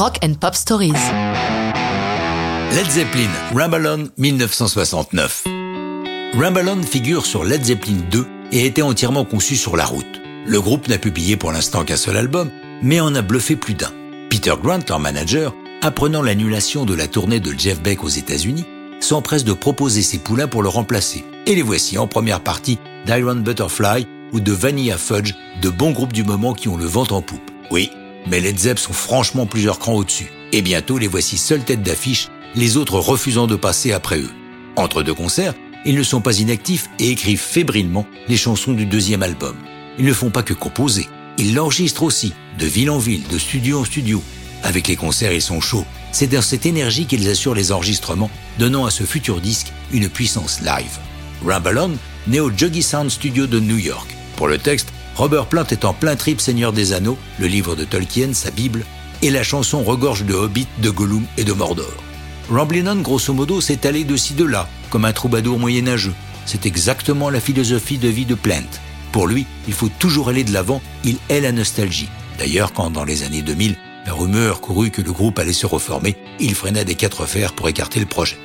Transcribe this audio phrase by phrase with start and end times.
[0.00, 0.94] Rock and Pop Stories.
[2.72, 5.44] Led Zeppelin, Ramble On 1969.
[6.38, 10.06] Ramble On figure sur Led Zeppelin 2 et a été entièrement conçu sur la route.
[10.46, 12.50] Le groupe n'a publié pour l'instant qu'un seul album,
[12.82, 13.92] mais en a bluffé plus d'un.
[14.30, 18.64] Peter Grant, leur manager, apprenant l'annulation de la tournée de Jeff Beck aux États-Unis,
[19.00, 21.26] s'empresse de proposer ses poulains pour le remplacer.
[21.44, 26.14] Et les voici en première partie d'Iron Butterfly ou de Vanilla Fudge, de bons groupes
[26.14, 27.50] du moment qui ont le vent en poupe.
[27.70, 27.90] Oui,
[28.26, 30.30] mais les Zepp sont franchement plusieurs crans au-dessus.
[30.52, 34.30] Et bientôt, les voici seuls tête d'affiche, les autres refusant de passer après eux.
[34.76, 35.54] Entre deux concerts,
[35.84, 39.56] ils ne sont pas inactifs et écrivent fébrilement les chansons du deuxième album.
[39.98, 43.80] Ils ne font pas que composer, ils l'enregistrent aussi, de ville en ville, de studio
[43.80, 44.22] en studio.
[44.62, 45.86] Avec les concerts, ils sont chauds.
[46.12, 50.60] C'est dans cette énergie qu'ils assurent les enregistrements, donnant à ce futur disque une puissance
[50.60, 50.98] live.
[51.44, 51.92] Ramble On,
[52.26, 54.14] né au Juggy Sound Studio de New York.
[54.36, 57.84] Pour le texte, Robert Plant est en plein trip Seigneur des Anneaux, le livre de
[57.84, 58.84] Tolkien, sa Bible,
[59.22, 61.92] et la chanson regorge de Hobbit, de Gollum et de Mordor.
[62.50, 66.14] Ramblin' On, grosso modo, s'est allé de ci de là, comme un troubadour moyenâgeux.
[66.46, 68.62] C'est exactement la philosophie de vie de Plant.
[69.12, 72.08] Pour lui, il faut toujours aller de l'avant, il est la nostalgie.
[72.38, 76.16] D'ailleurs, quand dans les années 2000, la rumeur courut que le groupe allait se reformer,
[76.38, 78.38] il freina des quatre fers pour écarter le projet.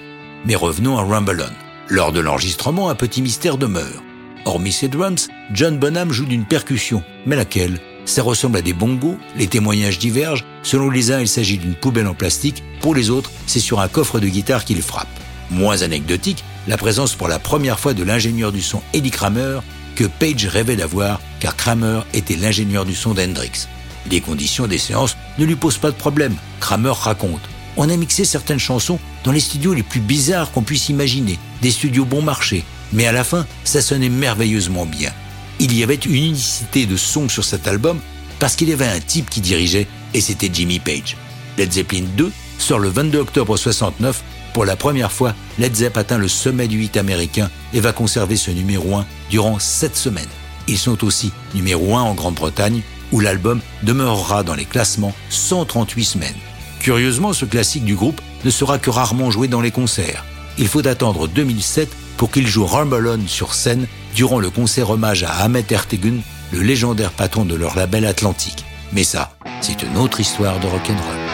[0.46, 1.54] Mais revenons à Rumble On.
[1.94, 4.04] Lors de l'enregistrement, un petit mystère demeure.
[4.46, 7.04] Hormis ses drums, John Bonham joue d'une percussion.
[7.26, 7.80] Mais laquelle?
[8.06, 10.46] Ça ressemble à des bongos, les témoignages divergent.
[10.62, 12.64] Selon les uns, il s'agit d'une poubelle en plastique.
[12.80, 15.08] Pour les autres, c'est sur un coffre de guitare qu'il frappe.
[15.50, 19.62] Moins anecdotique, la présence pour la première fois de l'ingénieur du son Eddie Kramer,
[19.96, 23.68] que Page rêvait d'avoir, car Kramer était l'ingénieur du son d'Hendrix.
[24.12, 26.36] Les conditions des séances ne lui posent pas de problème.
[26.60, 27.42] Kramer raconte.
[27.78, 31.72] On a mixé certaines chansons dans les studios les plus bizarres qu'on puisse imaginer, des
[31.72, 35.12] studios bon marché, mais à la fin, ça sonnait merveilleusement bien.
[35.60, 38.00] Il y avait une unicité de son sur cet album
[38.40, 41.16] parce qu'il y avait un type qui dirigeait et c'était Jimmy Page.
[41.58, 44.24] Led Zeppelin 2 sort le 22 octobre 69.
[44.54, 48.38] Pour la première fois, Led Zepp atteint le sommet du 8 américain et va conserver
[48.38, 50.26] ce numéro 1 durant 7 semaines.
[50.68, 52.82] Ils sont aussi numéro 1 en Grande-Bretagne
[53.12, 56.36] où l'album demeurera dans les classements 138 semaines.
[56.80, 60.26] Curieusement, ce classique du groupe ne sera que rarement joué dans les concerts.
[60.58, 65.24] Il faut attendre 2007 pour qu'il joue Rumble On sur scène durant le concert hommage
[65.24, 66.20] à Ahmet Ertegun,
[66.52, 68.66] le légendaire patron de leur label Atlantique.
[68.94, 71.25] Mais ça, c'est une autre histoire de rock'n'roll.